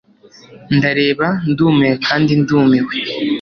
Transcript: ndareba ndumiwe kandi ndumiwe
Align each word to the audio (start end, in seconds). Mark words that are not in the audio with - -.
ndareba 0.75 1.27
ndumiwe 1.49 1.95
kandi 2.07 2.31
ndumiwe 2.41 2.93